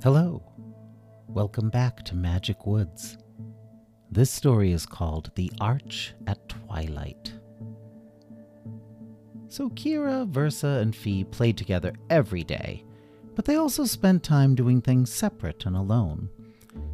[0.00, 0.40] Hello.
[1.26, 3.18] Welcome back to Magic Woods.
[4.12, 7.32] This story is called The Arch at Twilight.
[9.48, 12.84] So Kira, Versa, and Fee played together every day,
[13.34, 16.28] but they also spent time doing things separate and alone.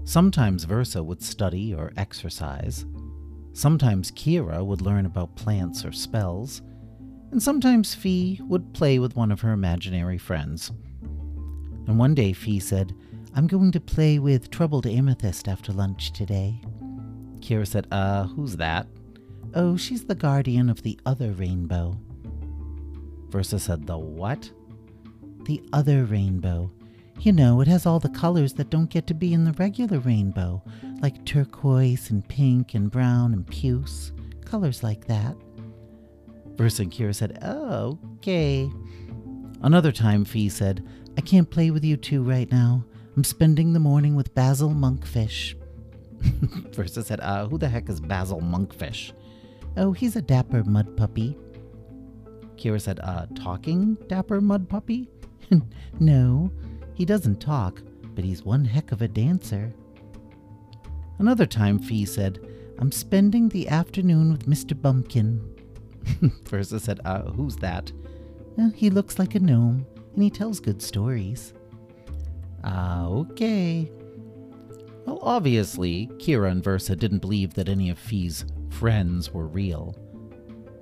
[0.05, 2.87] Sometimes Versa would study or exercise.
[3.53, 6.63] Sometimes Kira would learn about plants or spells.
[7.33, 10.73] And sometimes Fee would play with one of her imaginary friends.
[11.87, 12.95] And one day Fee said,
[13.35, 16.61] I'm going to play with Troubled Amethyst after lunch today.
[17.41, 18.87] Kira said, Uh, who's that?
[19.55, 21.99] Oh, she's the guardian of the other rainbow.
[23.29, 24.51] Versa said, The what?
[25.45, 26.71] The other rainbow.
[27.21, 29.99] You know, it has all the colors that don't get to be in the regular
[29.99, 30.63] rainbow,
[31.01, 34.13] like turquoise and pink and brown and puce.
[34.45, 35.37] Colors like that.
[36.57, 38.71] Versa and Kira said, Oh, okay.
[39.63, 42.85] Another time, Fee said, I can't play with you two right now.
[43.17, 45.55] I'm spending the morning with Basil Monkfish.
[46.75, 49.13] Versa said, uh, who the heck is Basil Monkfish?
[49.77, 51.37] Oh, he's a dapper mud puppy.
[52.57, 55.09] Kira said, uh, talking dapper mud puppy?
[56.01, 56.51] no,
[56.95, 57.83] he doesn't talk,
[58.15, 59.73] but he's one heck of a dancer.
[61.19, 62.41] Another time, Fee said,
[62.79, 64.81] I'm spending the afternoon with Mr.
[64.81, 65.41] Bumpkin.
[66.49, 67.93] Versa said, uh, who's that?
[68.59, 71.53] Uh, he looks like a gnome, and he tells good stories.
[72.63, 73.91] Ah, okay.
[75.07, 79.95] Well, obviously, Kira and Versa didn't believe that any of Fee's friends were real.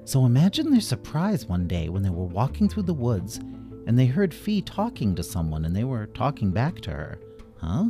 [0.04, 3.38] So imagine their surprise one day when they were walking through the woods
[3.86, 7.18] and they heard Fee talking to someone and they were talking back to her.
[7.58, 7.86] Huh?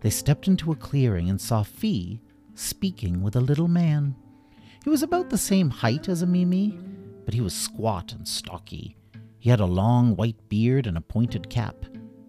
[0.00, 2.20] They stepped into a clearing and saw Fee
[2.54, 4.14] speaking with a little man.
[4.82, 6.78] He was about the same height as a Mimi,
[7.24, 8.96] but he was squat and stocky.
[9.44, 11.76] He had a long white beard and a pointed cap.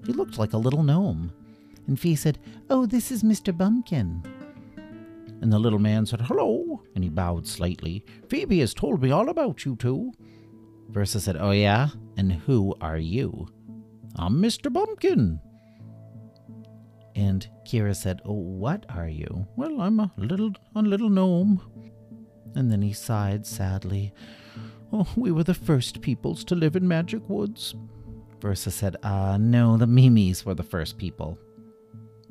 [0.06, 1.32] He looked like a little gnome.
[1.88, 3.58] And Fee said, Oh, this is Mr.
[3.58, 4.22] Bumpkin.
[5.40, 8.04] And the little man said, Hello, and he bowed slightly.
[8.28, 10.12] Phoebe has told me all about you two.
[10.90, 11.88] Versa said, Oh, yeah?
[12.18, 13.48] And who are you?
[14.18, 14.70] I'm Mr.
[14.70, 15.40] Bumpkin.
[17.16, 19.48] And Kira said, Oh, what are you?
[19.56, 21.62] Well, I'm a little, a little gnome.
[22.56, 24.12] And then he sighed sadly.
[24.94, 27.76] Oh, we were the first peoples to live in Magic Woods.
[28.40, 31.38] Versa said, Ah, uh, no, the Mimis were the first people.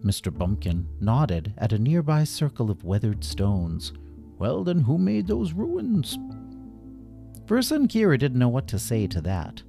[0.05, 0.37] Mr.
[0.37, 3.93] Bumpkin nodded at a nearby circle of weathered stones.
[4.39, 6.19] Well, then who made those ruins?
[7.47, 9.63] Versa and Kira didn't know what to say to that.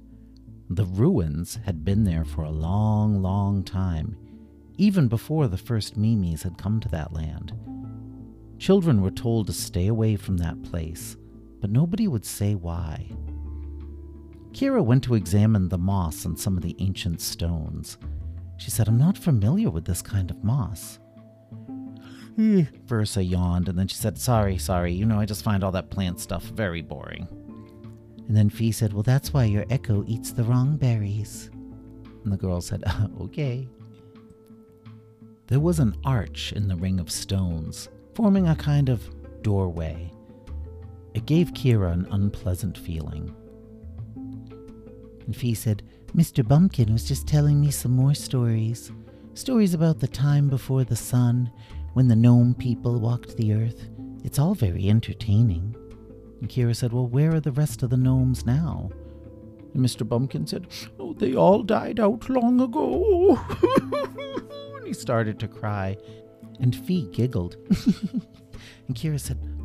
[0.68, 4.16] The ruins had been there for a long, long time,
[4.76, 7.52] even before the first Mimis had come to that land.
[8.58, 11.16] Children were told to stay away from that place,
[11.60, 13.10] but nobody would say why.
[14.52, 17.98] Kira went to examine the moss on some of the ancient stones.
[18.56, 20.98] She said, I'm not familiar with this kind of moss.
[22.38, 22.64] Eh.
[22.84, 25.90] Versa yawned, and then she said, Sorry, sorry, you know, I just find all that
[25.90, 27.28] plant stuff very boring.
[28.28, 31.50] And then Fee said, Well, that's why your echo eats the wrong berries.
[32.24, 32.82] And the girl said,
[33.20, 33.68] Okay.
[35.48, 39.08] There was an arch in the ring of stones, forming a kind of
[39.42, 40.10] doorway.
[41.16, 43.34] It gave Kira an unpleasant feeling.
[45.24, 45.82] And Fee said,
[46.14, 46.46] Mr.
[46.46, 48.92] Bumpkin was just telling me some more stories.
[49.32, 51.50] Stories about the time before the sun,
[51.94, 53.88] when the gnome people walked the earth.
[54.24, 55.74] It's all very entertaining.
[56.42, 58.90] And Kira said, Well, where are the rest of the gnomes now?
[59.72, 60.06] And Mr.
[60.06, 60.66] Bumpkin said,
[61.00, 63.38] Oh, they all died out long ago.
[64.76, 65.96] and he started to cry.
[66.60, 67.56] And Fee giggled.
[68.86, 69.55] and Kira said,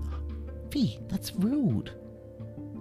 [0.71, 1.91] Fee, that's rude.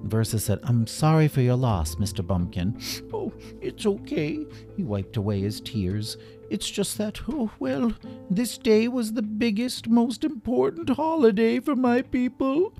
[0.04, 2.26] Versa said, I'm sorry for your loss, Mr.
[2.26, 2.80] Bumpkin.
[3.12, 4.46] Oh, it's okay.
[4.76, 6.16] He wiped away his tears.
[6.48, 7.92] It's just that, oh, well,
[8.30, 12.72] this day was the biggest, most important holiday for my people.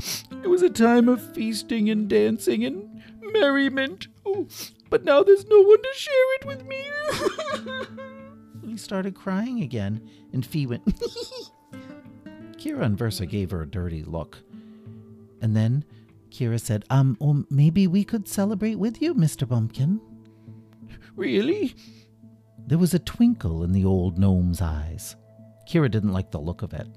[0.43, 4.09] It was a time of feasting and dancing and merriment.
[4.25, 4.47] Oh,
[4.89, 6.85] but now there's no one to share it with me.
[8.67, 10.87] he started crying again, and Fee went,
[12.57, 14.39] Kira and Versa gave her a dirty look.
[15.41, 15.85] And then
[16.31, 19.47] Kira said, Um, well, maybe we could celebrate with you, Mr.
[19.47, 20.01] Bumpkin.
[21.17, 21.75] Really?
[22.67, 25.17] There was a twinkle in the old gnome's eyes.
[25.69, 26.89] Kira didn't like the look of it.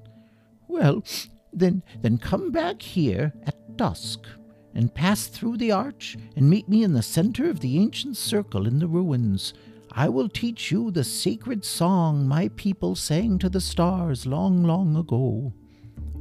[0.68, 1.04] Well,
[1.52, 4.26] then, then come back here at dusk
[4.74, 8.66] and pass through the arch and meet me in the center of the ancient circle
[8.66, 9.54] in the ruins.
[9.92, 14.96] I will teach you the sacred song my people sang to the stars long, long
[14.96, 15.52] ago.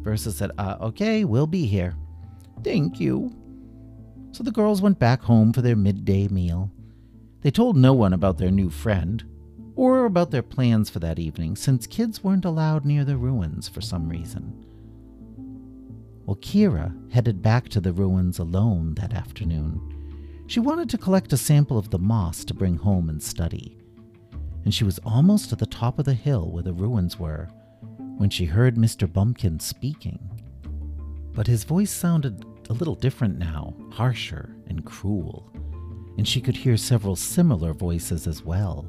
[0.02, 1.96] Versa said, uh, okay, we'll be here.
[2.64, 3.34] Thank you.
[4.32, 6.72] So the girls went back home for their midday meal.
[7.42, 9.24] They told no one about their new friend.
[9.76, 13.82] or about their plans for that evening, since kids weren't allowed near the ruins for
[13.82, 14.54] some reason.
[16.26, 19.82] Well, Kira headed back to the ruins alone that afternoon.
[20.48, 23.78] She wanted to collect a sample of the moss to bring home and study.
[24.64, 27.50] And she was almost at the top of the hill where the ruins were
[28.18, 29.12] when she heard Mr.
[29.12, 30.20] Bumpkin speaking.
[31.34, 35.52] But his voice sounded a little different now, harsher and cruel,
[36.18, 38.88] and she could hear several similar voices as well.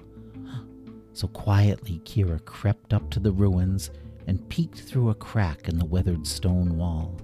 [1.12, 3.90] So quietly, Kira crept up to the ruins
[4.26, 7.16] and peeked through a crack in the weathered stone wall.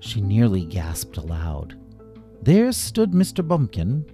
[0.00, 1.78] She nearly gasped aloud.
[2.42, 3.46] There stood Mr.
[3.46, 4.04] Bumpkin,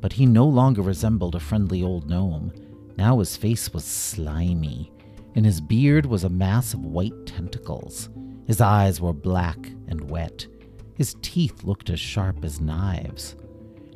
[0.00, 2.52] but he no longer resembled a friendly old gnome.
[2.96, 4.92] Now his face was slimy,
[5.34, 8.08] and his beard was a mass of white tentacles.
[8.46, 10.46] His eyes were black and wet.
[10.94, 13.36] His teeth looked as sharp as knives.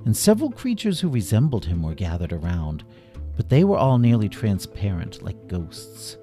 [0.04, 2.84] And several creatures who resembled him were gathered around,
[3.36, 6.18] but they were all nearly transparent like ghosts.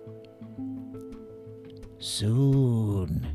[1.99, 3.27] Soon,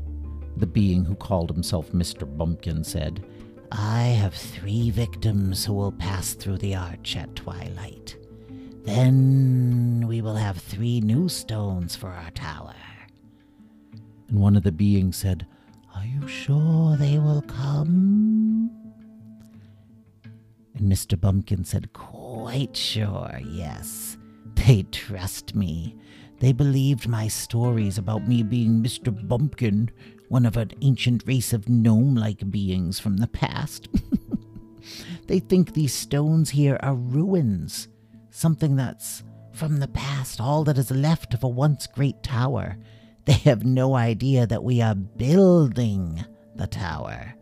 [0.57, 2.25] the being who called himself Mr.
[2.25, 3.25] Bumpkin said,
[3.71, 8.17] I have three victims who will pass through the arch at twilight.
[8.83, 12.75] Then we will have three new stones for our tower.
[14.29, 15.45] And one of the beings said,
[15.97, 18.69] Are you sure they will come?
[20.75, 21.19] And Mr.
[21.19, 24.15] Bumpkin said, Quite sure, yes.
[24.53, 25.95] They trust me.
[26.39, 29.11] They believed my stories about me being Mr.
[29.27, 29.89] Bumpkin,
[30.29, 33.87] one of an ancient race of gnome like beings from the past.
[35.25, 37.87] they think these stones here are ruins,
[38.29, 42.77] something that's from the past, all that is left of a once great tower.
[43.27, 46.25] They have no idea that we are building
[46.55, 47.35] the tower.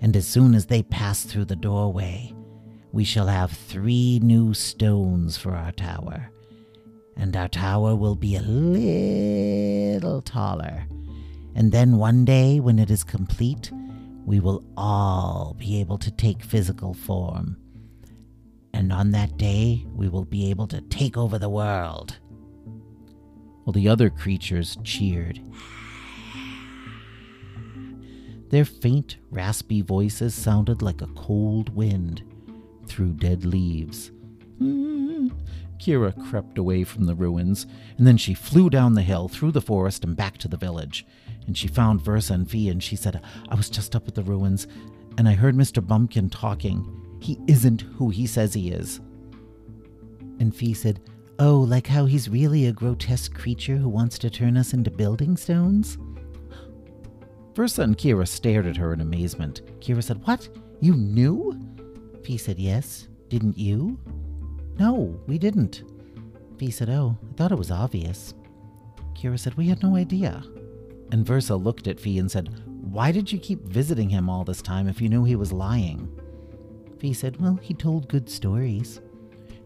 [0.00, 2.32] And as soon as they pass through the doorway,
[2.92, 6.30] we shall have three new stones for our tower
[7.16, 10.86] and our tower will be a little taller.
[11.54, 13.70] And then one day, when it is complete,
[14.26, 17.56] we will all be able to take physical form.
[18.74, 22.18] And on that day, we will be able to take over the world.
[23.66, 25.40] Well, the other creatures cheered.
[28.50, 32.22] Their faint, raspy voices sounded like a cold wind
[32.86, 34.12] through dead leaves.
[34.60, 35.32] Mm.
[35.78, 37.66] Kira crept away from the ruins,
[37.98, 41.04] and then she flew down the hill, through the forest, and back to the village.
[41.48, 44.22] And she found Versa and Fee, and she said, I was just up at the
[44.22, 44.68] ruins,
[45.18, 45.84] and I heard Mr.
[45.84, 47.18] Bumpkin talking.
[47.20, 49.00] He isn't who he says he is.
[50.38, 51.00] And Fee said,
[51.38, 55.36] Oh, like how he's really a grotesque creature who wants to turn us into building
[55.36, 55.98] stones?
[57.54, 59.60] Versa and Kira stared at her in amazement.
[59.80, 60.48] Kira said, What?
[60.80, 61.58] You knew?
[62.24, 63.08] Fee said, Yes.
[63.28, 63.98] Didn't you?
[64.78, 65.82] No, we didn't.
[66.58, 68.32] Fee said, Oh, I thought it was obvious.
[69.14, 70.42] Kira said, We had no idea.
[71.12, 74.62] And Versa looked at Fee and said, Why did you keep visiting him all this
[74.62, 76.08] time if you knew he was lying?
[76.98, 79.00] Fee said, Well, he told good stories.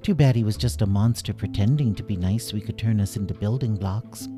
[0.02, 3.00] Too bad he was just a monster pretending to be nice so he could turn
[3.00, 4.28] us into building blocks.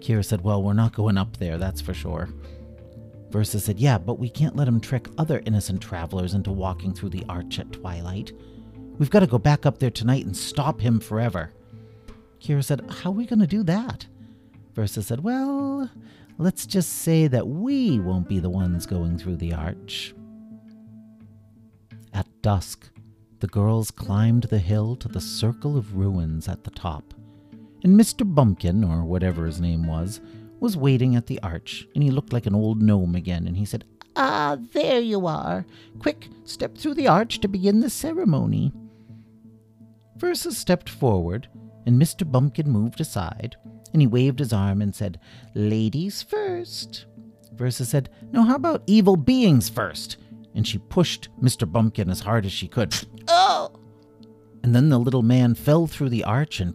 [0.00, 2.28] Kira said, Well, we're not going up there, that's for sure.
[3.30, 7.10] Versa said, Yeah, but we can't let him trick other innocent travelers into walking through
[7.10, 8.32] the arch at twilight.
[8.98, 11.52] We've got to go back up there tonight and stop him forever.
[12.40, 14.06] Kira said, How are we going to do that?
[14.74, 15.90] Versa said, Well,
[16.38, 20.14] let's just say that we won't be the ones going through the arch.
[22.12, 22.88] At dusk,
[23.40, 27.14] the girls climbed the hill to the circle of ruins at the top.
[27.82, 28.22] And Mr.
[28.22, 30.20] Bumpkin, or whatever his name was,
[30.60, 33.64] was waiting at the arch, and he looked like an old gnome again, and he
[33.64, 35.64] said, Ah, there you are.
[35.98, 38.72] Quick, step through the arch to begin the ceremony.
[40.16, 41.48] Versa stepped forward,
[41.86, 42.30] and Mr.
[42.30, 43.56] Bumpkin moved aside,
[43.94, 45.18] and he waved his arm and said,
[45.54, 47.06] Ladies first.
[47.54, 50.18] Versa said, No, how about evil beings first?
[50.54, 51.70] And she pushed Mr.
[51.70, 52.94] Bumpkin as hard as she could.
[54.62, 56.74] And then the little man fell through the arch and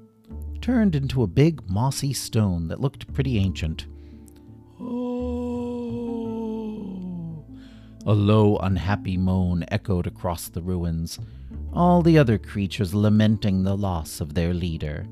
[0.60, 3.86] turned into a big mossy stone that looked pretty ancient.
[8.06, 11.18] A low, unhappy moan echoed across the ruins
[11.72, 15.06] all the other creatures lamenting the loss of their leader.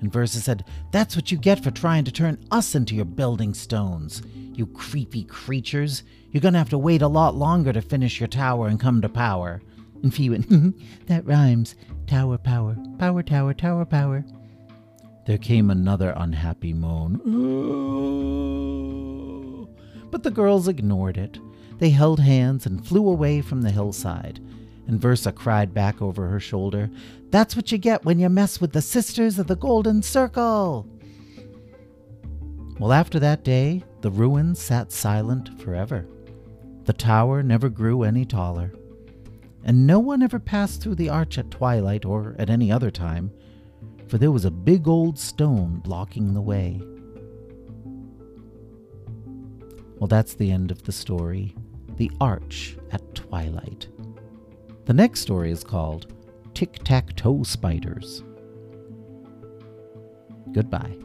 [0.00, 3.54] And Versa said, That's what you get for trying to turn us into your building
[3.54, 4.22] stones.
[4.34, 6.02] You creepy creatures.
[6.30, 9.08] You're gonna have to wait a lot longer to finish your tower and come to
[9.08, 9.62] power.
[10.02, 10.70] And Fee went, mm-hmm.
[11.06, 11.74] That rhymes.
[12.06, 14.24] Tower power, power tower, tower power.
[15.26, 17.20] There came another unhappy moan.
[20.10, 21.38] But the girls ignored it.
[21.78, 24.40] They held hands and flew away from the hillside
[24.86, 26.90] and Versa cried back over her shoulder,
[27.30, 30.86] That's what you get when you mess with the Sisters of the Golden Circle!
[32.78, 36.06] Well, after that day, the ruins sat silent forever.
[36.84, 38.72] The tower never grew any taller,
[39.64, 43.30] and no one ever passed through the arch at twilight or at any other time,
[44.08, 46.80] for there was a big old stone blocking the way.
[49.98, 51.54] Well, that's the end of the story
[51.96, 53.88] The Arch at Twilight.
[54.86, 56.12] The next story is called
[56.54, 58.24] Tic Tac Toe Spiders.
[60.52, 60.96] Goodbye.